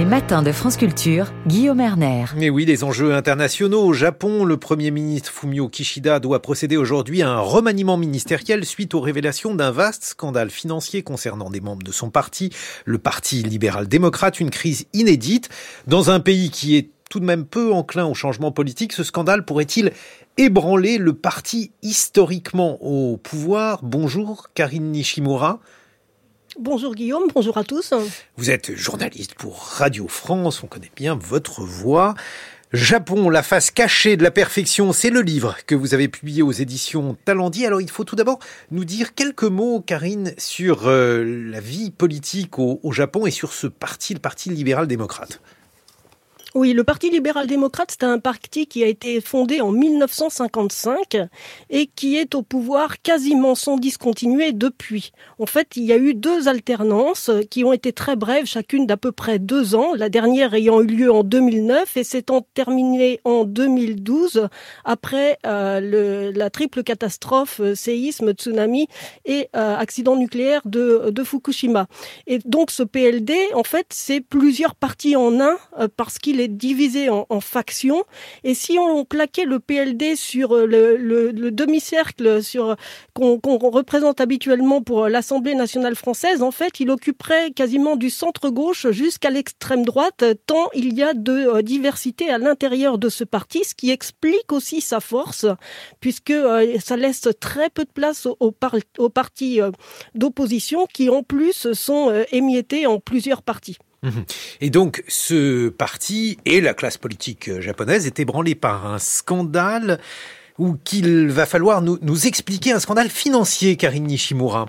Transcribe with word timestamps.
Les 0.00 0.06
matins 0.06 0.42
de 0.42 0.50
France 0.50 0.78
Culture, 0.78 1.30
Guillaume 1.46 1.78
Erner. 1.78 2.24
Et 2.40 2.48
oui, 2.48 2.64
les 2.64 2.84
enjeux 2.84 3.12
internationaux. 3.12 3.82
Au 3.82 3.92
Japon, 3.92 4.46
le 4.46 4.56
Premier 4.56 4.90
ministre 4.90 5.30
Fumio 5.30 5.68
Kishida 5.68 6.20
doit 6.20 6.40
procéder 6.40 6.78
aujourd'hui 6.78 7.20
à 7.20 7.28
un 7.28 7.40
remaniement 7.40 7.98
ministériel 7.98 8.64
suite 8.64 8.94
aux 8.94 9.02
révélations 9.02 9.54
d'un 9.54 9.70
vaste 9.70 10.04
scandale 10.04 10.48
financier 10.48 11.02
concernant 11.02 11.50
des 11.50 11.60
membres 11.60 11.82
de 11.82 11.92
son 11.92 12.08
parti, 12.08 12.48
le 12.86 12.96
Parti 12.96 13.42
libéral-démocrate, 13.42 14.40
une 14.40 14.48
crise 14.48 14.86
inédite. 14.94 15.50
Dans 15.86 16.08
un 16.08 16.18
pays 16.18 16.48
qui 16.48 16.78
est 16.78 16.88
tout 17.10 17.20
de 17.20 17.26
même 17.26 17.44
peu 17.44 17.70
enclin 17.70 18.06
au 18.06 18.14
changement 18.14 18.52
politique, 18.52 18.94
ce 18.94 19.04
scandale 19.04 19.44
pourrait-il 19.44 19.92
ébranler 20.38 20.96
le 20.96 21.12
parti 21.12 21.72
historiquement 21.82 22.82
au 22.82 23.18
pouvoir? 23.18 23.80
Bonjour 23.82 24.46
Karine 24.54 24.92
Nishimura. 24.92 25.60
Bonjour 26.62 26.94
Guillaume, 26.94 27.22
bonjour 27.34 27.56
à 27.56 27.64
tous. 27.64 27.94
Vous 28.36 28.50
êtes 28.50 28.76
journaliste 28.76 29.32
pour 29.34 29.62
Radio 29.62 30.06
France, 30.08 30.62
on 30.62 30.66
connaît 30.66 30.90
bien 30.94 31.14
votre 31.14 31.62
voix. 31.62 32.14
Japon, 32.74 33.30
la 33.30 33.42
face 33.42 33.70
cachée 33.70 34.18
de 34.18 34.22
la 34.22 34.30
perfection, 34.30 34.92
c'est 34.92 35.08
le 35.08 35.22
livre 35.22 35.56
que 35.66 35.74
vous 35.74 35.94
avez 35.94 36.08
publié 36.08 36.42
aux 36.42 36.52
éditions 36.52 37.16
Talendier. 37.24 37.66
Alors 37.66 37.80
il 37.80 37.88
faut 37.88 38.04
tout 38.04 38.14
d'abord 38.14 38.40
nous 38.72 38.84
dire 38.84 39.14
quelques 39.14 39.44
mots, 39.44 39.80
Karine, 39.80 40.34
sur 40.36 40.86
euh, 40.86 41.24
la 41.24 41.60
vie 41.60 41.90
politique 41.90 42.58
au, 42.58 42.78
au 42.82 42.92
Japon 42.92 43.24
et 43.24 43.30
sur 43.30 43.54
ce 43.54 43.66
parti, 43.66 44.12
le 44.12 44.20
Parti 44.20 44.50
libéral-démocrate. 44.50 45.40
Oui, 46.56 46.72
le 46.72 46.82
Parti 46.82 47.10
libéral-démocrate, 47.10 47.92
c'est 47.92 48.02
un 48.02 48.18
parti 48.18 48.66
qui 48.66 48.82
a 48.82 48.88
été 48.88 49.20
fondé 49.20 49.60
en 49.60 49.70
1955 49.70 51.16
et 51.70 51.86
qui 51.86 52.16
est 52.16 52.34
au 52.34 52.42
pouvoir 52.42 53.00
quasiment 53.02 53.54
sans 53.54 53.76
discontinuer 53.76 54.50
depuis. 54.50 55.12
En 55.38 55.46
fait, 55.46 55.68
il 55.76 55.84
y 55.84 55.92
a 55.92 55.96
eu 55.96 56.12
deux 56.12 56.48
alternances 56.48 57.30
qui 57.52 57.62
ont 57.62 57.72
été 57.72 57.92
très 57.92 58.16
brèves, 58.16 58.46
chacune 58.46 58.84
d'à 58.84 58.96
peu 58.96 59.12
près 59.12 59.38
deux 59.38 59.76
ans, 59.76 59.94
la 59.94 60.08
dernière 60.08 60.52
ayant 60.54 60.80
eu 60.80 60.86
lieu 60.86 61.12
en 61.12 61.22
2009 61.22 61.96
et 61.96 62.02
s'étant 62.02 62.44
terminée 62.54 63.20
en 63.22 63.44
2012 63.44 64.48
après 64.84 65.38
euh, 65.46 66.32
la 66.34 66.50
triple 66.50 66.82
catastrophe, 66.82 67.60
euh, 67.60 67.76
séisme, 67.76 68.32
tsunami 68.32 68.88
et 69.24 69.48
euh, 69.54 69.76
accident 69.76 70.16
nucléaire 70.16 70.62
de, 70.64 71.10
de, 71.10 71.22
Fukushima. 71.22 71.86
Et 72.26 72.40
donc 72.44 72.72
ce 72.72 72.82
PLD, 72.82 73.34
en 73.54 73.62
fait, 73.62 73.86
c'est 73.90 74.20
plusieurs 74.20 74.74
partis 74.74 75.14
en 75.14 75.40
un 75.40 75.56
parce 75.96 76.18
qu'il 76.18 76.39
divisé 76.48 77.08
en, 77.08 77.40
factions. 77.40 78.04
Et 78.44 78.54
si 78.54 78.78
on 78.78 79.04
plaquait 79.04 79.44
le 79.44 79.60
PLD 79.60 80.16
sur 80.16 80.54
euh, 80.54 80.66
le, 80.66 80.96
le, 80.96 81.30
le 81.30 81.50
demi-cercle 81.50 82.40
qu'on 83.14 83.38
qu 83.38 83.66
représente 83.66 84.20
habituellement 84.20 84.82
pour 84.82 85.08
l'Assemblée 85.08 85.54
nationale 85.54 85.96
française, 85.96 86.42
en 86.42 86.50
fait, 86.50 86.80
il 86.80 86.90
occuperait 86.90 87.50
quasiment 87.50 87.96
du 87.96 88.10
centre-gauche 88.10 88.90
jusqu'à 88.90 89.30
l'extrême 89.30 89.84
droite, 89.84 90.24
tant 90.46 90.68
il 90.74 90.94
y 90.94 91.02
a 91.02 91.14
de 91.14 91.32
euh, 91.32 91.62
diversité 91.62 92.30
à 92.30 92.38
l'intérieur 92.38 92.98
de 92.98 93.08
ce 93.08 93.24
parti, 93.24 93.64
ce 93.64 93.74
qui 93.74 93.90
explique 93.90 94.52
aussi 94.52 94.80
sa 94.80 95.00
force, 95.00 95.46
puisque 96.00 96.30
euh, 96.30 96.78
ça 96.78 96.96
laisse 96.96 97.28
très 97.40 97.70
peu 97.70 97.84
de 97.84 97.90
place 97.92 98.26
aux, 98.26 98.36
aux, 98.40 98.52
par 98.52 98.76
aux 98.98 99.08
partis 99.08 99.60
d'opposition 100.14 100.86
qui, 100.92 101.08
en 101.08 101.22
plus, 101.22 101.72
sont 101.72 102.12
émiettés 102.32 102.86
en 102.86 103.00
plusieurs 103.00 103.42
partis. 103.42 103.76
Mhm. 104.02 104.24
Et 104.60 104.70
donc, 104.70 105.04
ce 105.08 105.68
parti 105.68 106.38
et 106.46 106.60
la 106.60 106.74
classe 106.74 106.96
politique 106.96 107.60
japonaise 107.60 108.06
est 108.06 108.18
ébranlé 108.18 108.54
par 108.54 108.86
un 108.86 108.98
scandale 108.98 110.00
ou 110.58 110.76
qu'il 110.84 111.28
va 111.28 111.46
falloir 111.46 111.82
nous, 111.82 111.98
nous, 112.02 112.26
expliquer 112.26 112.72
un 112.72 112.80
scandale 112.80 113.08
financier, 113.08 113.76
Karine 113.76 114.06
Nishimura. 114.06 114.68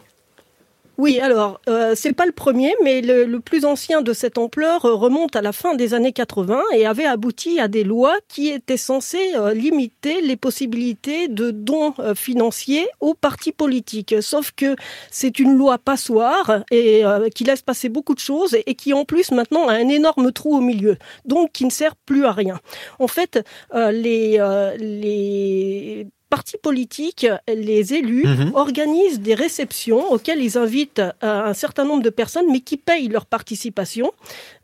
Oui, 1.02 1.20
alors, 1.20 1.60
euh, 1.68 1.94
c'est 1.96 2.14
pas 2.14 2.28
le 2.28 2.32
premier, 2.32 2.76
mais 2.84 3.02
le, 3.02 3.40
plus 3.40 3.66
ancien 3.66 4.04
de 4.04 4.14
cette 4.14 4.38
ampleur 4.38 4.84
remonte 4.84 5.36
à 5.36 5.42
la 5.42 5.52
fin 5.52 5.74
des 5.74 5.96
années 5.96 6.12
80 6.12 6.62
et 6.76 6.86
avait 6.86 7.08
abouti 7.08 7.60
à 7.60 7.68
des 7.68 7.84
lois 7.84 8.16
qui 8.28 8.50
étaient 8.50 8.78
censées 8.78 9.34
euh, 9.36 9.52
limiter 9.52 10.22
les 10.22 10.36
possibilités 10.36 11.28
de 11.28 11.50
dons 11.50 11.96
euh, 11.98 12.14
financiers 12.14 12.88
aux 13.00 13.16
partis 13.16 13.52
politiques. 13.52 14.14
Sauf 14.22 14.52
que 14.52 14.76
c'est 15.10 15.40
une 15.40 15.58
loi 15.58 15.80
passoire 15.80 16.64
et 16.70 17.04
euh, 17.04 17.30
qui 17.30 17.46
laisse 17.46 17.64
passer 17.64 17.90
beaucoup 17.90 18.14
de 18.14 18.20
choses 18.20 18.56
et 18.64 18.76
qui 18.76 18.94
en 18.94 19.04
plus 19.04 19.32
maintenant 19.32 19.70
a 19.70 19.74
un 19.74 19.90
énorme 19.90 20.32
trou 20.32 20.56
au 20.56 20.62
milieu, 20.62 20.98
donc 21.26 21.52
qui 21.52 21.66
ne 21.66 21.72
sert 21.72 21.96
plus 21.96 22.26
à 22.26 22.32
rien. 22.32 22.60
En 23.00 23.08
fait, 23.08 23.44
euh, 23.74 23.92
euh, 23.92 24.78
les 24.78 26.06
partis 26.32 26.58
politiques, 26.58 27.28
les 27.54 27.94
élus, 27.94 28.26
mmh. 28.26 28.52
organisent 28.56 29.20
des 29.20 29.36
réceptions 29.36 30.14
auxquelles 30.14 30.42
ils 30.42 30.58
invitent 30.58 31.00
euh, 31.00 31.12
un 31.22 31.54
certain 31.54 31.84
nombre 31.84 32.02
de 32.02 32.10
personnes, 32.10 32.46
mais 32.50 32.62
qui 32.62 32.78
payent 32.78 33.10
leur 33.10 33.26
participation. 33.26 34.14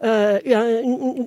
Euh, 0.04 0.40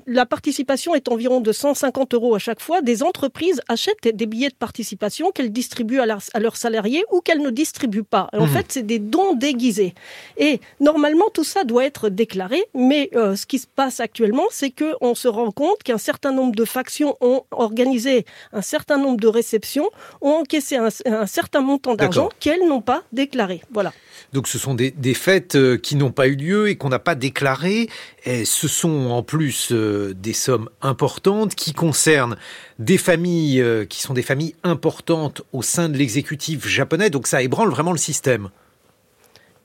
la 0.06 0.24
participation 0.24 0.94
est 0.94 1.08
environ 1.08 1.40
de 1.42 1.52
150 1.52 2.14
euros 2.14 2.34
à 2.34 2.38
chaque 2.38 2.62
fois. 2.62 2.80
Des 2.80 3.02
entreprises 3.02 3.60
achètent 3.68 4.08
des 4.16 4.26
billets 4.26 4.48
de 4.48 4.54
participation 4.54 5.30
qu'elles 5.30 5.52
distribuent 5.52 6.00
à, 6.00 6.06
leur, 6.06 6.22
à, 6.32 6.40
leurs 6.40 6.56
salariés 6.56 7.04
ou 7.12 7.20
qu'elles 7.20 7.42
ne 7.42 7.50
distribuent 7.50 8.02
pas. 8.02 8.30
En 8.32 8.46
mmh. 8.46 8.48
fait, 8.48 8.66
c'est 8.70 8.86
des 8.86 8.98
dons 8.98 9.34
déguisés. 9.34 9.92
Et 10.38 10.60
normalement, 10.80 11.26
tout 11.34 11.44
ça 11.44 11.64
doit 11.64 11.84
être 11.84 12.08
déclaré, 12.08 12.64
mais 12.74 13.10
euh, 13.14 13.36
ce 13.36 13.44
qui 13.44 13.58
se 13.58 13.66
passe 13.66 14.00
actuellement, 14.00 14.46
c'est 14.50 14.70
qu'on 14.70 15.14
se 15.14 15.28
rend 15.28 15.50
compte 15.50 15.82
qu'un 15.82 15.98
certain 15.98 16.32
nombre 16.32 16.54
de 16.56 16.64
factions 16.64 17.18
ont 17.20 17.42
organisé 17.50 18.24
un 18.54 18.62
certain 18.62 18.96
nombre 18.96 19.20
de 19.20 19.28
réceptions, 19.28 19.90
ont 20.30 20.40
encaissé 20.40 20.76
un, 20.76 20.88
un 21.06 21.26
certain 21.26 21.60
montant 21.60 21.94
d'argent 21.94 22.28
qu'elles 22.40 22.66
n'ont 22.66 22.80
pas 22.80 23.02
déclaré. 23.12 23.62
Voilà. 23.72 23.92
Donc 24.32 24.46
ce 24.46 24.58
sont 24.58 24.74
des, 24.74 24.90
des 24.90 25.14
fêtes 25.14 25.58
qui 25.78 25.96
n'ont 25.96 26.12
pas 26.12 26.28
eu 26.28 26.36
lieu 26.36 26.68
et 26.68 26.76
qu'on 26.76 26.88
n'a 26.88 26.98
pas 26.98 27.14
déclarées. 27.14 27.88
Et 28.24 28.44
ce 28.44 28.68
sont 28.68 29.10
en 29.10 29.22
plus 29.22 29.68
euh, 29.72 30.14
des 30.14 30.32
sommes 30.32 30.68
importantes 30.82 31.54
qui 31.54 31.72
concernent 31.72 32.36
des 32.78 32.98
familles 32.98 33.60
euh, 33.60 33.84
qui 33.84 34.00
sont 34.02 34.14
des 34.14 34.22
familles 34.22 34.54
importantes 34.62 35.42
au 35.52 35.62
sein 35.62 35.88
de 35.88 35.96
l'exécutif 35.96 36.66
japonais. 36.66 37.10
Donc 37.10 37.26
ça 37.26 37.42
ébranle 37.42 37.70
vraiment 37.70 37.92
le 37.92 37.98
système 37.98 38.50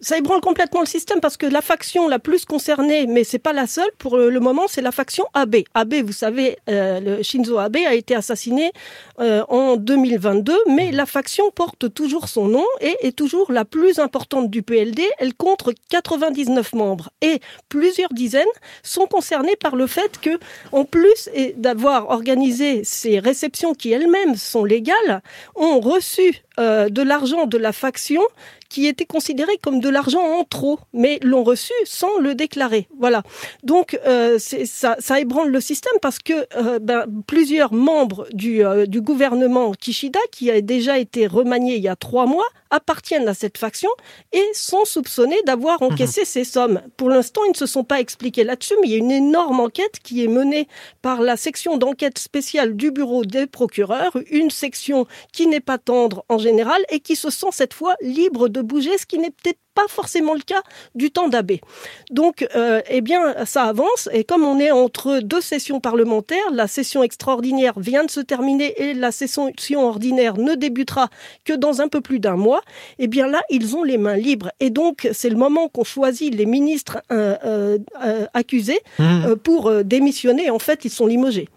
ça 0.06 0.20
ébranle 0.20 0.40
complètement 0.40 0.82
le 0.82 0.86
système 0.86 1.20
parce 1.20 1.36
que 1.36 1.48
la 1.48 1.64
faction 1.64 2.08
la 2.08 2.20
plus 2.20 2.46
concernée, 2.46 3.08
mais 3.08 3.24
c'est 3.24 3.40
pas 3.40 3.54
la 3.54 3.66
seule 3.66 3.90
pour 3.98 4.18
le 4.18 4.40
moment, 4.40 4.68
c'est 4.68 4.84
la 4.84 4.92
faction 4.92 5.26
Abe. 5.34 5.64
Abe, 5.74 5.96
vous 5.96 6.12
savez, 6.12 6.60
euh, 6.70 7.00
le 7.00 7.24
Shinzo 7.24 7.58
Abe 7.58 7.78
a 7.78 7.96
été 7.96 8.14
assassiné 8.14 8.72
euh, 9.20 9.44
en 9.50 9.78
2022, 9.78 10.56
mais 10.68 10.92
la 10.92 11.08
faction 11.08 11.50
porte 11.50 11.92
toujours 11.92 12.28
son 12.28 12.48
nom 12.48 12.66
et 12.82 12.96
est 13.02 13.16
toujours 13.16 13.52
la 13.52 13.66
plus 13.66 13.98
importante 13.98 14.52
du 14.52 14.62
PLD. 14.62 15.02
Elle 15.18 15.34
compte 15.34 15.68
99 15.90 16.74
membres 16.74 17.10
et 17.24 17.40
plusieurs 17.68 18.14
dizaines 18.14 18.46
sont 18.84 19.08
concernés 19.08 19.56
par 19.56 19.76
le 19.76 19.88
fait 19.88 20.20
que, 20.22 20.38
en 20.72 20.86
plus 20.86 21.32
d'avoir 21.56 22.12
organisé 22.12 22.84
ces 22.84 23.18
réceptions 23.18 23.74
qui 23.74 23.92
elles-mêmes 23.92 24.36
sont 24.36 24.66
légales, 24.66 25.24
ont 25.56 25.80
reçu 25.80 26.44
euh, 26.60 26.90
de 26.90 27.02
l'argent 27.02 27.48
de 27.48 27.58
la 27.58 27.74
faction 27.74 28.22
qui 28.70 28.88
était 28.88 29.06
considéré 29.06 29.54
comme 29.62 29.80
de 29.80 29.90
l'argent 29.90 30.22
en 30.22 30.44
trop, 30.44 30.80
mais 30.94 31.20
l'ont 31.22 31.44
reçu 31.44 31.74
sans 31.84 32.20
le 32.20 32.36
déclarer. 32.36 32.88
Voilà. 33.00 33.24
Donc 33.64 34.00
euh, 34.06 34.38
ça, 34.40 35.20
ébranle 35.20 35.50
le 35.50 35.62
système 35.62 35.98
parce 36.02 36.20
que 36.20 36.34
euh, 36.58 36.80
ben, 36.80 37.06
plusieurs 37.28 37.74
membres 37.74 38.28
du, 38.34 38.66
euh, 38.66 38.86
du 38.86 39.02
gouvernement 39.02 39.72
Kishida, 39.72 40.20
qui 40.32 40.52
a 40.52 40.62
déjà 40.62 40.98
été 40.98 41.28
remanié 41.28 41.76
il 41.76 41.84
y 41.84 41.88
a 41.88 41.96
trois 41.96 42.26
mois, 42.26 42.48
appartiennent 42.70 43.28
à 43.28 43.34
cette 43.34 43.58
faction 43.58 43.90
et 44.32 44.44
sont 44.54 44.86
soupçonnés 44.86 45.42
d'avoir 45.46 45.82
encaissé 45.82 46.22
mmh. 46.22 46.26
ces 46.26 46.44
sommes. 46.44 46.82
Pour 46.98 47.10
l'instant, 47.10 47.42
ils 47.46 47.52
ne 47.52 47.56
se 47.56 47.66
sont 47.66 47.84
pas 47.84 48.00
expliqués 48.00 48.44
là-dessus, 48.44 48.76
mais 48.82 48.88
il 48.88 48.92
y 48.92 48.96
a 48.96 49.00
une 49.00 49.12
énorme 49.12 49.60
enquête 49.60 50.00
qui 50.04 50.24
est 50.24 50.28
menée 50.28 50.68
par 51.02 51.22
la 51.22 51.38
section 51.38 51.78
d'enquête 51.78 52.18
spéciale 52.20 52.76
du 52.76 52.92
bureau 52.92 53.26
des 53.26 53.48
procureurs, 53.48 54.18
une 54.30 54.50
section 54.50 55.06
qui 55.32 55.48
n'est 55.48 55.60
pas 55.60 55.78
tendre 55.78 56.26
en 56.30 56.38
général 56.38 56.82
et 56.90 57.00
qui 57.00 57.16
se 57.16 57.30
sent 57.30 57.52
cette 57.52 57.74
fois 57.74 57.96
libre 58.02 58.48
de 58.48 58.62
bouger, 58.62 58.98
ce 58.98 59.06
qui 59.06 59.20
n'est 59.20 59.32
peut-être 59.32 59.60
pas 59.76 59.86
forcément 59.90 60.34
le 60.34 60.42
cas 60.42 60.64
du 60.96 61.12
temps 61.12 61.28
d'Abbé. 61.28 61.62
Donc, 62.10 62.48
euh, 62.56 62.82
eh 62.90 63.02
bien, 63.02 63.46
ça 63.46 63.64
avance. 63.64 64.10
Et 64.12 64.24
comme 64.24 64.44
on 64.44 64.58
est 64.60 64.72
entre 64.72 65.20
deux 65.20 65.42
sessions 65.42 65.80
parlementaires, 65.80 66.50
la 66.52 66.68
session 66.68 67.04
extraordinaire 67.04 67.80
vient 67.80 68.06
de 68.06 68.10
se 68.10 68.22
terminer 68.22 68.74
et 68.82 68.94
la 68.94 69.12
session 69.12 69.52
ordinaire 69.78 70.38
ne 70.38 70.56
débutera 70.56 71.10
que 71.44 71.54
dans 71.54 71.82
un 71.82 71.90
peu 71.90 72.02
plus 72.02 72.20
d'un 72.20 72.38
mois. 72.38 72.62
Eh 72.98 73.08
bien 73.08 73.28
là, 73.28 73.42
ils 73.50 73.76
ont 73.76 73.84
les 73.84 73.98
mains 73.98 74.16
libres. 74.16 74.52
Et 74.60 74.70
donc, 74.70 75.08
c'est 75.14 75.30
le 75.30 75.36
moment 75.36 75.68
qu'on 75.68 75.84
choisit 75.84 76.34
les 76.34 76.46
ministres 76.46 77.02
euh, 77.12 77.78
euh, 78.04 78.26
accusés 78.34 78.80
mmh. 79.00 79.36
pour 79.44 79.72
démissionner. 79.84 80.50
En 80.50 80.60
fait, 80.60 80.86
ils 80.86 80.92
sont 80.92 81.06
limogés. 81.06 81.50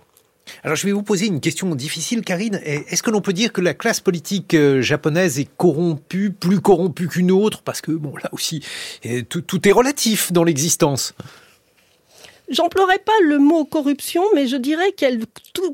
Alors 0.65 0.77
je 0.77 0.87
vais 0.87 0.93
vous 0.93 1.03
poser 1.03 1.27
une 1.27 1.41
question 1.41 1.75
difficile, 1.75 2.23
Karine. 2.23 2.61
Est-ce 2.65 3.03
que 3.03 3.11
l'on 3.11 3.21
peut 3.21 3.33
dire 3.33 3.53
que 3.53 3.61
la 3.61 3.75
classe 3.75 4.01
politique 4.01 4.55
euh, 4.55 4.81
japonaise 4.83 5.39
est 5.39 5.49
corrompue, 5.57 6.31
plus 6.31 6.61
corrompue 6.61 7.09
qu'une 7.09 7.31
autre? 7.31 7.63
Parce 7.63 7.81
que, 7.81 7.93
bon, 7.93 8.15
là 8.17 8.29
aussi, 8.33 8.63
tout, 9.29 9.43
tout 9.43 9.69
est 9.69 9.73
relatif 9.73 10.33
dans 10.33 10.45
l'existence. 10.45 11.15
J'emploierais 12.51 12.99
pas 12.99 13.13
le 13.23 13.39
mot 13.39 13.65
corruption, 13.65 14.23
mais 14.35 14.47
je 14.47 14.57
dirais 14.57 14.93
qu'elle 14.93 15.21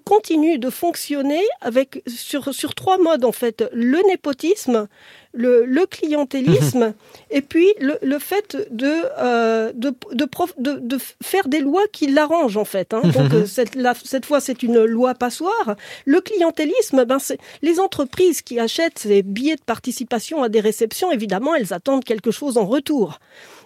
continue 0.05 0.59
de 0.59 0.71
fonctionner 0.71 1.43
avec 1.61 2.03
sur 2.09 2.53
sur 2.53 2.75
trois 2.75 2.99
modes 2.99 3.25
en 3.25 3.31
fait 3.31 3.65
le 3.73 3.99
népotisme, 4.09 4.89
le, 5.33 5.65
le 5.65 5.87
clientélisme 5.87 6.95
et 7.31 7.43
puis 7.43 7.69
le, 7.81 7.99
le 8.03 8.19
fait 8.19 8.57
de, 8.71 8.93
euh, 9.19 9.73
de, 9.75 9.95
de, 10.13 10.27
de, 10.59 10.79
de, 10.81 10.99
faire 11.23 11.47
des 11.47 11.61
lois 11.61 11.85
qui 11.93 12.09
l'arrangent 12.09 12.57
en 12.57 12.65
fait. 12.65 12.93
Hein. 12.93 13.03
Donc 13.05 13.33
euh, 13.33 13.47
cette, 13.47 13.77
la, 13.77 13.95
cette 13.95 14.27
fois 14.27 14.41
c'est 14.41 14.63
une 14.65 14.85
loi 14.85 15.15
passoire. 15.15 15.77
Le 16.07 16.21
clientélisme, 16.21 17.05
ben 17.05 17.21
c'est 17.21 17.39
les 17.63 17.79
entreprises 17.79 18.43
qui 18.43 18.59
achètent 18.59 18.99
ces 18.99 19.23
billets 19.23 19.57
de 19.57 19.63
participation 19.63 20.43
à 20.43 20.49
des 20.49 20.61
réceptions, 20.61 21.13
évidemment 21.13 21.55
elles 21.55 21.73
attendent 21.73 22.05
quelque 22.05 22.33
chose 22.33 22.59
en 22.59 22.67
retour. 22.67 23.21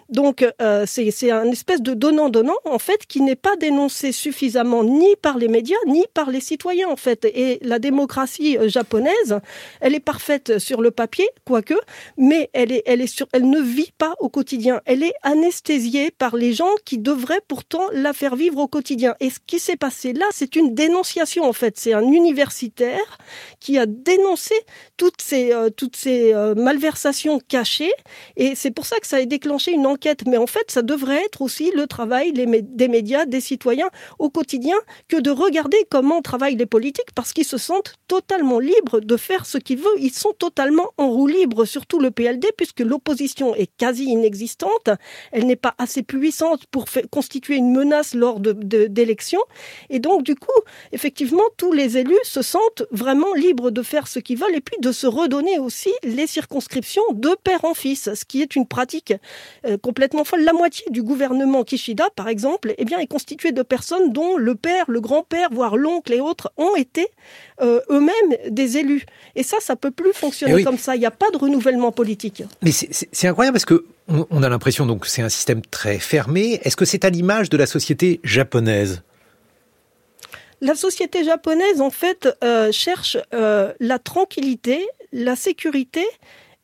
Donc 0.09 0.43
euh, 0.61 0.85
c'est 0.87 1.31
un 1.31 1.51
espèce 1.51 1.81
de 1.81 1.93
donnant-donnant 1.93 2.57
en 2.65 2.79
fait 2.79 3.05
qui 3.05 3.21
n'est 3.21 3.35
pas 3.35 3.55
dénoncé 3.57 4.11
suffisamment 4.11 4.83
ni 4.83 5.15
par 5.21 5.37
les 5.37 5.47
médias 5.47 5.77
ni 5.85 6.03
par 6.13 6.31
les 6.31 6.41
citoyens 6.41 6.89
en 6.89 6.95
fait. 6.95 7.25
Et 7.25 7.59
la 7.61 7.77
démocratie 7.77 8.57
euh, 8.57 8.67
japonaise, 8.67 9.39
elle 9.81 9.93
est 9.93 9.99
parfaite 9.99 10.57
sur 10.57 10.81
le 10.81 10.89
papier, 10.89 11.29
quoique, 11.45 11.75
mais 12.17 12.49
elle 12.53 12.71
est, 12.71 12.81
elle 12.87 13.01
est 13.01 13.07
sur, 13.07 13.27
elle 13.33 13.49
ne 13.49 13.61
vit 13.61 13.93
pas 13.97 14.15
au 14.19 14.29
quotidien. 14.29 14.81
Elle 14.85 15.03
est 15.03 15.13
anesthésiée 15.21 16.09
par 16.09 16.35
les 16.35 16.53
gens 16.53 16.73
qui 16.85 16.97
devraient 16.97 17.41
pourtant 17.47 17.83
la 17.93 18.13
faire 18.13 18.35
vivre 18.35 18.57
au 18.57 18.67
quotidien. 18.67 19.15
Et 19.19 19.29
ce 19.29 19.37
qui 19.45 19.59
s'est 19.59 19.77
passé 19.77 20.13
là, 20.13 20.25
c'est 20.31 20.55
une 20.55 20.73
dénonciation 20.73 21.43
en 21.43 21.53
fait. 21.53 21.77
C'est 21.77 21.93
un 21.93 22.07
universitaire 22.11 23.19
qui 23.59 23.77
a 23.77 23.85
dénoncé 23.85 24.55
toutes 24.97 25.21
ces 25.21 25.53
euh, 25.53 25.69
toutes 25.69 25.95
ces 25.95 26.33
malversations 26.55 27.39
cachées. 27.47 27.91
Et 28.37 28.55
c'est 28.55 28.71
pour 28.71 28.87
ça 28.87 28.99
que 28.99 29.05
ça 29.05 29.17
a 29.17 29.25
déclenché 29.25 29.71
une 29.71 29.85
enquête 29.85 29.98
mais 30.25 30.37
en 30.37 30.47
fait, 30.47 30.71
ça 30.71 30.81
devrait 30.81 31.23
être 31.25 31.41
aussi 31.41 31.71
le 31.75 31.87
travail 31.87 32.33
des 32.33 32.87
médias, 32.87 33.25
des 33.25 33.41
citoyens 33.41 33.89
au 34.17 34.29
quotidien, 34.29 34.75
que 35.07 35.17
de 35.17 35.31
regarder 35.31 35.77
comment 35.89 36.21
travaillent 36.21 36.55
les 36.55 36.65
politiques, 36.65 37.13
parce 37.15 37.33
qu'ils 37.33 37.45
se 37.45 37.57
sentent 37.57 37.95
totalement 38.07 38.59
libres 38.59 38.99
de 38.99 39.17
faire 39.17 39.45
ce 39.45 39.57
qu'ils 39.57 39.79
veulent. 39.79 39.99
Ils 39.99 40.13
sont 40.13 40.33
totalement 40.37 40.89
en 40.97 41.09
roue 41.09 41.27
libre, 41.27 41.65
surtout 41.65 41.99
le 41.99 42.11
PLD, 42.11 42.47
puisque 42.57 42.81
l'opposition 42.81 43.55
est 43.55 43.69
quasi 43.77 44.05
inexistante. 44.05 44.89
Elle 45.31 45.45
n'est 45.45 45.55
pas 45.55 45.75
assez 45.77 46.03
puissante 46.03 46.65
pour 46.67 46.85
constituer 47.11 47.55
une 47.55 47.71
menace 47.71 48.13
lors 48.13 48.39
d'élections. 48.39 49.43
Et 49.89 49.99
donc, 49.99 50.23
du 50.23 50.35
coup, 50.35 50.47
effectivement, 50.91 51.43
tous 51.57 51.73
les 51.73 51.97
élus 51.97 52.17
se 52.23 52.41
sentent 52.41 52.83
vraiment 52.91 53.33
libres 53.33 53.71
de 53.71 53.81
faire 53.81 54.07
ce 54.07 54.19
qu'ils 54.19 54.37
veulent 54.37 54.55
et 54.55 54.61
puis 54.61 54.77
de 54.81 54.91
se 54.91 55.07
redonner 55.07 55.59
aussi 55.59 55.91
les 56.03 56.27
circonscriptions 56.27 57.03
de 57.13 57.35
père 57.43 57.65
en 57.65 57.73
fils, 57.73 58.13
ce 58.13 58.25
qui 58.25 58.41
est 58.41 58.55
une 58.55 58.67
pratique 58.67 59.13
euh, 59.65 59.77
complètement 59.89 60.23
folle. 60.23 60.43
La 60.43 60.53
moitié 60.53 60.85
du 60.91 61.01
gouvernement 61.01 61.63
Kishida, 61.63 62.09
par 62.15 62.27
exemple, 62.27 62.75
eh 62.77 62.85
bien, 62.85 62.99
est 62.99 63.07
constituée 63.07 63.51
de 63.51 63.63
personnes 63.63 64.13
dont 64.13 64.37
le 64.37 64.53
père, 64.53 64.85
le 64.87 65.01
grand-père, 65.01 65.49
voire 65.51 65.77
l'oncle 65.77 66.13
et 66.13 66.19
autres 66.19 66.53
ont 66.57 66.75
été 66.75 67.07
euh, 67.59 67.81
eux-mêmes 67.89 68.37
des 68.51 68.77
élus. 68.77 69.07
Et 69.35 69.41
ça, 69.41 69.57
ça 69.59 69.75
peut 69.75 69.89
plus 69.89 70.13
fonctionner 70.13 70.57
eh 70.59 70.63
comme 70.63 70.77
ça. 70.77 70.95
Il 70.95 70.99
n'y 70.99 71.07
a 71.07 71.11
pas 71.11 71.31
de 71.31 71.37
renouvellement 71.37 71.91
politique. 71.91 72.43
Mais 72.61 72.69
c'est 72.71 73.27
incroyable 73.27 73.55
parce 73.55 73.65
que 73.65 73.83
on, 74.07 74.43
a 74.43 74.49
l'impression 74.49 74.85
donc 74.85 75.07
c'est 75.07 75.23
un 75.23 75.29
système 75.29 75.63
très 75.63 75.97
fermé. 75.97 76.59
Est-ce 76.63 76.75
que 76.75 76.85
c'est 76.85 77.03
à 77.03 77.09
l'image 77.09 77.49
de 77.49 77.57
la 77.57 77.65
société 77.65 78.19
japonaise? 78.23 79.01
La 80.61 80.75
société 80.75 81.23
japonaise, 81.23 81.81
en 81.81 81.89
fait, 81.89 82.29
euh, 82.43 82.71
cherche 82.71 83.17
euh, 83.33 83.73
la 83.79 83.97
tranquillité, 83.97 84.85
la 85.13 85.35
sécurité 85.35 86.05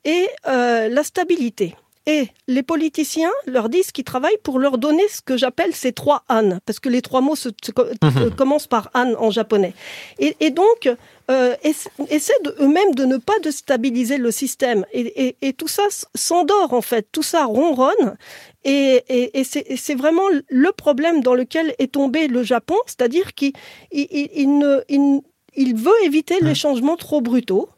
et 0.04 0.28
la 0.46 1.04
stabilité. 1.04 1.74
Et 2.08 2.28
les 2.48 2.62
politiciens 2.62 3.32
leur 3.48 3.68
disent 3.68 3.92
qu'ils 3.92 4.04
travaillent 4.04 4.38
pour 4.44 4.60
leur 4.60 4.78
donner 4.78 5.08
ce 5.10 5.22
que 5.22 5.38
j'appelle 5.38 5.74
ces 5.74 5.92
trois 5.92 6.24
ânes, 6.30 6.60
parce 6.66 6.80
que 6.80 6.90
les 6.90 7.02
trois 7.02 7.22
mots 7.22 7.36
se, 7.36 7.50
mhm. 7.50 8.32
commencent 8.36 8.68
par 8.68 8.92
âne 8.94 9.16
en 9.18 9.32
japonais. 9.32 9.74
Et, 10.20 10.36
et 10.40 10.52
donc, 10.52 10.88
euh, 11.32 11.56
essaient 11.64 12.34
eux-mêmes 12.60 12.94
de 12.94 13.06
ne 13.06 13.18
pas 13.18 13.40
déstabiliser 13.42 14.18
le 14.18 14.30
système. 14.30 14.86
Et, 14.92 15.28
et, 15.28 15.36
et 15.42 15.54
tout 15.54 15.68
ça 15.68 15.84
s'endort 16.14 16.74
en 16.74 16.82
fait, 16.82 17.08
tout 17.12 17.24
ça 17.24 17.46
ronronne. 17.46 18.18
Et, 18.64 19.04
et 19.10 19.44
c'est 19.44 19.96
vraiment 19.96 20.28
le 20.48 20.72
problème 20.72 21.22
dans 21.22 21.34
lequel 21.34 21.74
est 21.80 21.94
tombé 21.94 22.28
le 22.28 22.44
Japon, 22.44 22.76
c'est-à-dire 22.86 23.34
qu'il 23.34 23.54
il, 23.92 24.08
il, 24.12 24.58
ne, 24.58 24.82
il, 24.90 25.22
il 25.56 25.76
veut 25.76 26.04
éviter 26.04 26.40
les 26.42 26.56
changements 26.56 26.98
trop 26.98 27.22
brutaux. 27.22 27.70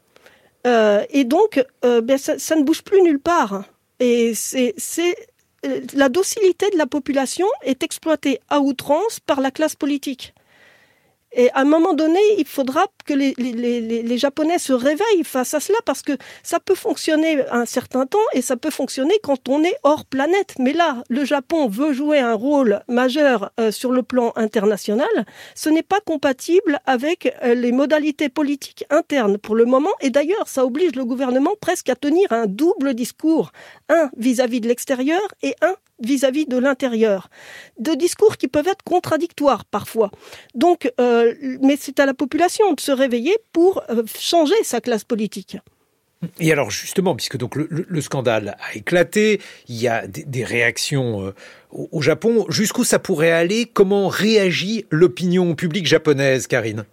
Euh, 0.66 1.04
et 1.10 1.24
donc, 1.24 1.64
euh, 1.84 2.00
ben 2.00 2.18
ça, 2.18 2.38
ça, 2.38 2.56
ne 2.56 2.62
bouge 2.62 2.82
plus 2.82 3.00
nulle 3.02 3.20
part. 3.20 3.64
Et 4.00 4.34
c'est 4.34 4.74
euh, 5.66 5.80
la 5.94 6.08
docilité 6.08 6.70
de 6.70 6.78
la 6.78 6.86
population 6.86 7.46
est 7.62 7.82
exploitée 7.82 8.40
à 8.48 8.60
outrance 8.60 9.20
par 9.20 9.40
la 9.40 9.50
classe 9.50 9.74
politique. 9.74 10.34
Et 11.32 11.50
à 11.50 11.60
un 11.60 11.64
moment 11.64 11.92
donné, 11.92 12.20
il 12.38 12.46
faudra 12.46 12.86
que 13.04 13.12
les, 13.12 13.34
les, 13.36 13.52
les, 13.80 14.18
Japonais 14.18 14.58
se 14.58 14.72
réveillent 14.72 15.24
face 15.24 15.54
à 15.54 15.60
cela 15.60 15.78
parce 15.84 16.02
que 16.02 16.12
ça 16.42 16.58
peut 16.58 16.74
fonctionner 16.74 17.46
un 17.50 17.66
certain 17.66 18.06
temps 18.06 18.18
et 18.32 18.42
ça 18.42 18.56
peut 18.56 18.70
fonctionner 18.70 19.14
quand 19.22 19.48
on 19.48 19.62
est 19.62 19.76
hors 19.82 20.04
planète. 20.04 20.54
Mais 20.58 20.72
là, 20.72 21.02
le 21.08 21.24
Japon 21.24 21.68
veut 21.68 21.92
jouer 21.92 22.18
un 22.18 22.34
rôle 22.34 22.80
majeur 22.88 23.52
euh, 23.60 23.70
sur 23.70 23.92
le 23.92 24.02
plan 24.02 24.32
international. 24.36 25.08
Ce 25.54 25.68
n'est 25.68 25.82
pas 25.82 26.00
compatible 26.00 26.80
avec 26.86 27.34
euh, 27.42 27.54
les 27.54 27.72
modalités 27.72 28.28
politiques 28.30 28.84
internes 28.90 29.38
pour 29.38 29.54
le 29.54 29.66
moment. 29.66 29.92
Et 30.00 30.10
d'ailleurs, 30.10 30.48
ça 30.48 30.64
oblige 30.64 30.96
le 30.96 31.04
gouvernement 31.04 31.52
presque 31.60 31.90
à 31.90 31.94
tenir 31.94 32.32
un 32.32 32.46
double 32.46 32.94
discours, 32.94 33.52
un 33.88 34.10
vis-à-vis 34.16 34.58
-vis 34.58 34.62
de 34.62 34.68
l'extérieur 34.68 35.22
et 35.42 35.54
un 35.60 35.74
vis-à-vis 36.00 36.46
de 36.46 36.56
l'intérieur. 36.56 37.28
De 37.78 37.94
discours 37.94 38.36
qui 38.36 38.48
peuvent 38.48 38.68
être 38.68 38.82
contradictoires 38.84 39.64
parfois. 39.64 40.10
Donc, 40.54 40.92
euh, 41.00 41.34
mais 41.62 41.76
c'est 41.78 42.00
à 42.00 42.06
la 42.06 42.14
population 42.14 42.72
de 42.72 42.80
se 42.80 42.92
réveiller 42.92 43.36
pour 43.52 43.82
euh, 43.90 44.02
changer 44.18 44.54
sa 44.62 44.80
classe 44.80 45.04
politique. 45.04 45.58
Et 46.40 46.50
alors 46.50 46.70
justement, 46.70 47.14
puisque 47.14 47.36
donc 47.36 47.54
le, 47.54 48.00
scandale 48.00 48.56
a 48.58 48.76
éclaté, 48.76 49.40
il 49.68 49.76
y 49.76 49.86
a 49.86 50.06
des, 50.08 50.44
réactions 50.44 51.26
euh, 51.26 51.34
au, 51.70 52.02
Japon, 52.02 52.44
jusqu'où 52.48 52.82
ça 52.82 52.98
pourrait 52.98 53.30
aller? 53.30 53.66
Comment 53.72 54.08
réagit 54.08 54.84
l'opinion 54.90 55.54
publique 55.54 55.86
japonaise, 55.86 56.48
Karine? 56.48 56.84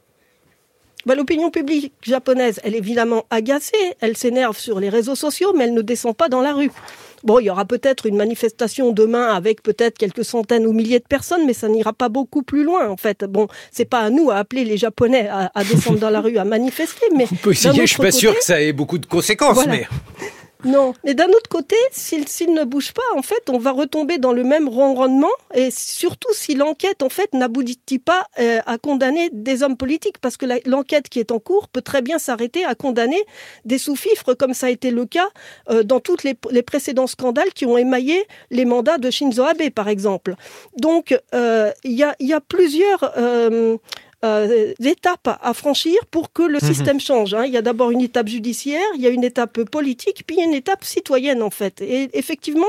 Bah, 1.07 1.15
L'opinion 1.15 1.49
publique 1.49 1.91
japonaise, 2.03 2.59
elle 2.63 2.75
est 2.75 2.79
évidemment 2.79 3.25
agacée, 3.31 3.95
elle 3.99 4.15
s'énerve 4.15 4.57
sur 4.57 4.79
les 4.79 4.89
réseaux 4.89 5.15
sociaux, 5.15 5.53
mais 5.55 5.65
elle 5.65 5.73
ne 5.73 5.81
descend 5.81 6.15
pas 6.15 6.29
dans 6.29 6.41
la 6.41 6.53
rue. 6.53 6.71
Bon, 7.23 7.39
il 7.39 7.45
y 7.45 7.49
aura 7.49 7.65
peut-être 7.65 8.05
une 8.05 8.17
manifestation 8.17 8.91
demain 8.91 9.33
avec 9.33 9.63
peut-être 9.63 9.97
quelques 9.97 10.25
centaines 10.25 10.65
ou 10.65 10.73
milliers 10.73 10.99
de 10.99 11.05
personnes, 11.07 11.45
mais 11.45 11.53
ça 11.53 11.67
n'ira 11.67 11.93
pas 11.93 12.09
beaucoup 12.09 12.43
plus 12.43 12.63
loin, 12.63 12.89
en 12.89 12.97
fait. 12.97 13.23
Bon, 13.25 13.47
c'est 13.71 13.85
pas 13.85 13.99
à 13.99 14.09
nous 14.09 14.31
à 14.31 14.35
appeler 14.35 14.65
les 14.65 14.77
Japonais 14.77 15.27
à, 15.29 15.63
descendre 15.63 15.99
dans 15.99 16.09
la 16.09 16.21
rue 16.21 16.37
à 16.37 16.45
manifester, 16.45 17.05
mais. 17.15 17.25
On 17.31 17.35
peut 17.35 17.51
essayer, 17.51 17.81
je 17.81 17.93
suis 17.93 18.01
pas 18.01 18.11
sûr 18.11 18.35
que 18.35 18.43
ça 18.43 18.61
ait 18.61 18.73
beaucoup 18.73 18.97
de 18.97 19.05
conséquences, 19.05 19.65
mais. 19.67 19.87
Non, 20.65 20.93
mais 21.03 21.13
d'un 21.13 21.29
autre 21.29 21.47
côté, 21.47 21.75
s'il 21.91 22.53
ne 22.53 22.63
bouge 22.63 22.91
pas, 22.91 23.03
en 23.15 23.21
fait, 23.21 23.49
on 23.49 23.59
va 23.59 23.71
retomber 23.71 24.17
dans 24.17 24.33
le 24.33 24.43
même 24.43 24.67
ronronnement, 24.67 25.29
et 25.53 25.69
surtout 25.69 26.33
si 26.33 26.55
l'enquête, 26.55 27.03
en 27.03 27.09
fait, 27.09 27.31
n'aboutit 27.33 27.99
pas 27.99 28.25
euh, 28.39 28.59
à 28.65 28.79
condamner 28.79 29.29
des 29.31 29.61
hommes 29.61 29.77
politiques, 29.77 30.17
parce 30.19 30.37
que 30.37 30.47
l'enquête 30.67 31.07
qui 31.07 31.19
est 31.19 31.31
en 31.31 31.39
cours 31.39 31.67
peut 31.67 31.83
très 31.83 32.01
bien 32.01 32.17
s'arrêter 32.17 32.65
à 32.65 32.73
condamner 32.73 33.23
des 33.63 33.77
sous-fifres, 33.77 34.33
comme 34.33 34.55
ça 34.55 34.65
a 34.65 34.69
été 34.71 34.89
le 34.89 35.05
cas 35.05 35.29
euh, 35.69 35.83
dans 35.83 35.99
tous 35.99 36.23
les, 36.23 36.33
précédents 36.63 37.07
scandales 37.07 37.53
qui 37.53 37.67
ont 37.67 37.77
émaillé 37.77 38.25
les 38.49 38.65
mandats 38.65 38.97
de 38.97 39.11
Shinzo 39.11 39.43
Abe, 39.43 39.69
par 39.69 39.87
exemple. 39.87 40.33
Donc, 40.79 41.15
euh, 41.35 41.71
il 41.83 41.91
y, 41.91 42.03
a, 42.33 42.41
plusieurs 42.41 43.13
euh, 44.25 44.73
étapes 44.83 45.39
à 45.41 45.53
franchir 45.53 45.95
pour 46.09 46.33
que 46.33 46.43
le 46.43 46.59
mhm. 46.61 46.73
système 46.73 46.99
change. 46.99 47.33
Hein. 47.33 47.45
Il 47.45 47.53
y 47.53 47.57
a 47.57 47.61
d'abord 47.61 47.91
une 47.91 48.01
étape 48.01 48.27
judiciaire, 48.27 48.81
il 48.95 49.01
y 49.01 49.07
a 49.07 49.09
une 49.09 49.23
étape 49.23 49.63
politique, 49.63 50.23
puis 50.25 50.37
il 50.37 50.39
y 50.39 50.43
a 50.43 50.45
une 50.45 50.53
étape 50.53 50.83
citoyenne 50.83 51.41
en 51.43 51.49
fait. 51.49 51.81
Et 51.81 52.09
effectivement, 52.13 52.67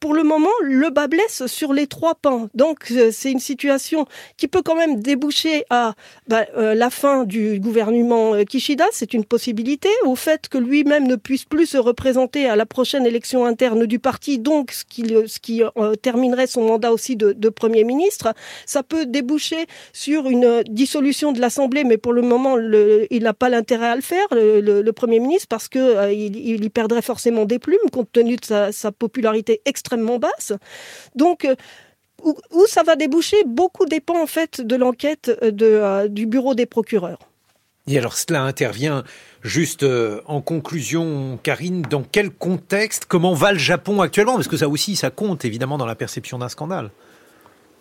pour 0.00 0.14
le 0.14 0.22
moment, 0.22 0.50
le 0.62 0.90
bas 0.90 1.08
blesse 1.08 1.46
sur 1.46 1.72
les 1.72 1.86
trois 1.86 2.14
pans. 2.14 2.48
Donc 2.54 2.90
euh, 2.90 3.10
c'est 3.12 3.32
une 3.32 3.40
situation 3.40 4.06
qui 4.36 4.48
peut 4.48 4.62
quand 4.62 4.74
même 4.74 5.00
déboucher 5.00 5.64
à 5.70 5.94
bah, 6.26 6.46
euh, 6.56 6.74
la 6.74 6.90
fin 6.90 7.24
du 7.24 7.58
gouvernement 7.58 8.34
euh, 8.34 8.44
Kishida, 8.44 8.84
c'est 8.92 9.14
une 9.14 9.24
possibilité, 9.24 9.88
au 10.04 10.14
fait 10.14 10.48
que 10.48 10.58
lui-même 10.58 11.06
ne 11.06 11.16
puisse 11.16 11.44
plus 11.44 11.66
se 11.66 11.78
représenter 11.78 12.48
à 12.48 12.56
la 12.56 12.66
prochaine 12.66 13.06
élection 13.06 13.46
interne 13.46 13.86
du 13.86 13.98
parti, 13.98 14.38
donc 14.38 14.72
ce 14.72 14.84
qui, 14.84 15.06
ce 15.26 15.38
qui 15.38 15.62
terminerait 16.02 16.46
son 16.46 16.66
mandat 16.66 16.92
aussi 16.92 17.16
de, 17.16 17.32
de 17.32 17.48
Premier 17.48 17.84
ministre. 17.84 18.34
Ça 18.66 18.82
peut 18.82 19.06
déboucher 19.06 19.66
sur 19.92 20.28
une 20.28 20.62
dissolution 20.68 20.97
solution 20.98 21.30
de 21.30 21.40
l'Assemblée, 21.40 21.84
mais 21.84 21.96
pour 21.96 22.12
le 22.12 22.22
moment, 22.22 22.56
il 22.58 23.22
n'a 23.22 23.32
pas 23.32 23.48
l'intérêt 23.48 23.86
à 23.86 23.94
le 23.94 24.02
faire, 24.02 24.26
le, 24.32 24.90
Premier 24.90 25.20
ministre, 25.20 25.46
parce 25.48 25.68
que 25.68 25.78
euh, 25.78 26.12
il, 26.12 26.64
y 26.64 26.70
perdrait 26.70 27.02
forcément 27.02 27.44
des 27.44 27.60
plumes, 27.60 27.88
compte 27.92 28.10
tenu 28.10 28.34
de 28.34 28.44
sa, 28.44 28.90
popularité 28.90 29.60
extrêmement 29.64 30.18
basse. 30.18 30.52
Donc, 31.14 31.44
euh, 31.44 31.54
où, 32.24 32.66
ça 32.66 32.82
va 32.82 32.96
déboucher, 32.96 33.36
beaucoup 33.46 33.86
dépend 33.86 34.20
en 34.20 34.26
fait 34.26 34.60
de 34.60 34.74
l'enquête 34.74 35.30
euh, 35.44 35.52
de, 35.52 36.08
du 36.08 36.26
bureau 36.26 36.56
des 36.56 36.66
procureurs. 36.66 37.20
Et 37.86 37.96
alors 37.96 38.14
cela 38.14 38.42
intervient 38.42 39.04
juste 39.42 39.86
en 40.26 40.40
conclusion, 40.40 41.38
Karine, 41.44 41.82
dans 41.82 42.02
quel 42.02 42.30
contexte, 42.30 43.04
comment 43.06 43.34
va 43.34 43.52
le 43.52 43.58
Japon 43.58 44.00
actuellement? 44.00 44.34
Parce 44.34 44.48
que 44.48 44.56
ça 44.56 44.68
aussi, 44.68 44.96
ça 44.96 45.10
compte 45.10 45.44
évidemment 45.44 45.78
dans 45.78 45.86
la 45.86 45.94
perception 45.94 46.38
d'un 46.40 46.48
scandale. 46.48 46.90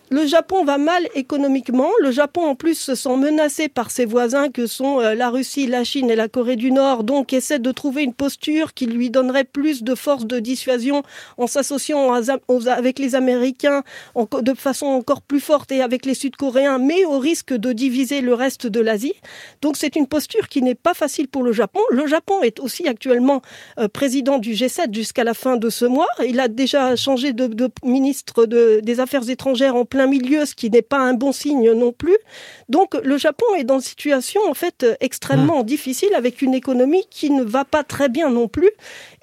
Le 0.09 0.25
Japon 0.25 0.63
va 0.63 0.77
mal 0.77 1.07
économiquement. 1.15 1.89
Le 2.01 2.11
Japon, 2.11 2.45
en 2.45 2.55
plus, 2.55 2.75
se 2.75 2.95
sent 2.95 3.17
menacé 3.17 3.67
par 3.67 3.91
ses 3.91 4.05
voisins 4.05 4.49
que 4.49 4.65
sont 4.65 5.01
euh, 5.01 5.15
la 5.15 5.29
Russie, 5.29 5.67
la 5.67 5.83
Chine 5.83 6.09
et 6.09 6.15
la 6.15 6.29
Corée 6.29 6.55
du 6.55 6.71
Nord, 6.71 7.03
donc 7.03 7.33
essaie 7.33 7.59
de 7.59 7.71
trouver 7.71 8.03
une 8.03 8.13
posture 8.13 8.73
qui 8.73 8.85
lui 8.85 9.09
donnerait 9.09 9.43
plus 9.43 9.83
de 9.83 9.95
force 9.95 10.25
de 10.25 10.39
dissuasion 10.39 11.03
en 11.37 11.47
s'associant 11.47 12.13
avec 12.13 12.99
les 12.99 13.15
Américains 13.15 13.83
de 14.15 14.53
façon 14.53 14.85
encore 14.85 15.21
plus 15.21 15.39
forte 15.39 15.71
et 15.71 15.81
avec 15.81 16.05
les 16.05 16.13
Sud-Coréens, 16.13 16.79
mais 16.79 17.03
au 17.05 17.19
risque 17.19 17.53
de 17.53 17.73
diviser 17.73 18.21
le 18.21 18.33
reste 18.33 18.67
de 18.67 18.79
l'Asie. 18.79 19.15
Donc 19.61 19.75
c'est 19.77 19.95
une 19.95 20.07
posture 20.07 20.47
qui 20.47 20.61
n'est 20.61 20.75
pas 20.75 20.93
facile 20.93 21.27
pour 21.27 21.43
le 21.43 21.51
Japon. 21.51 21.81
Le 21.91 22.07
Japon 22.07 22.41
est 22.43 22.59
aussi 22.59 22.87
actuellement 22.87 23.41
euh, 23.79 23.87
président 23.87 24.37
du 24.37 24.53
G7 24.53 24.93
jusqu'à 24.93 25.23
la 25.23 25.33
fin 25.33 25.57
de 25.57 25.69
ce 25.69 25.85
mois. 25.85 26.07
Il 26.25 26.39
a 26.39 26.47
déjà 26.47 26.95
changé 26.95 27.33
de, 27.33 27.69
ministre 27.83 28.45
de, 28.45 28.79
des 28.81 28.99
Affaires 28.99 29.29
étrangères 29.29 29.75
en 29.75 29.85
plein 29.85 29.96
milieu, 30.05 30.45
ce 30.45 30.53
qui 30.53 30.69
n'est 30.69 30.83
pas 30.83 30.99
un 30.99 31.13
bon 31.13 31.31
signe 31.31 31.71
non 31.71 31.91
plus. 31.91 32.17
Donc 32.69 32.93
le 33.03 33.17
Japon 33.17 33.45
est 33.57 33.63
dans 33.63 33.79
une 33.79 33.81
situation 33.81 34.41
en 34.47 34.53
fait 34.53 34.85
extrêmement 34.99 35.61
mmh. 35.61 35.65
difficile 35.65 36.13
avec 36.15 36.41
une 36.43 36.53
économie 36.53 37.05
qui 37.09 37.31
ne 37.31 37.43
va 37.43 37.65
pas 37.65 37.83
très 37.83 38.09
bien 38.09 38.29
non 38.29 38.47
plus 38.47 38.69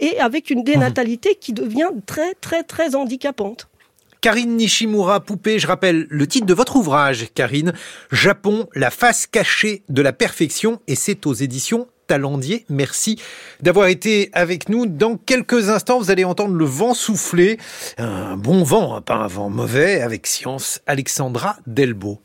et 0.01 0.19
avec 0.19 0.51
une 0.51 0.65
dénatalité 0.65 1.37
qui 1.37 1.53
devient 1.53 1.91
très 2.07 2.35
très 2.35 2.65
très 2.65 2.97
handicapante. 2.97 3.69
Karine 4.25 4.57
Nishimura 4.57 5.21
Poupée, 5.21 5.59
je 5.59 5.67
rappelle 5.67 6.07
le 6.09 6.27
titre 6.27 6.47
de 6.47 6.55
votre 6.55 6.77
ouvrage, 6.77 7.27
Karine, 7.35 7.75
Japon, 8.11 8.67
la 8.75 8.89
face 8.89 9.27
cachée 9.27 9.83
de 9.91 10.01
la 10.01 10.15
perfection, 10.15 10.81
et 10.87 10.95
c'est 10.95 11.27
aux 11.27 11.35
éditions 11.35 11.89
Talendier. 12.07 12.65
Merci 12.69 13.21
d'avoir 13.61 13.89
été 13.89 14.31
avec 14.33 14.69
nous. 14.69 14.87
Dans 14.87 15.17
quelques 15.17 15.69
instants, 15.71 15.99
vous 15.99 16.11
allez 16.11 16.25
entendre 16.25 16.55
le 16.55 16.65
vent 16.65 16.95
souffler. 16.95 17.59
Un 17.99 18.37
bon 18.37 18.63
vent, 18.63 19.01
pas 19.01 19.15
un 19.15 19.27
vent 19.27 19.51
mauvais, 19.51 20.01
avec 20.01 20.27
Science 20.27 20.81
Alexandra 20.87 21.57
Delbo. 21.67 22.21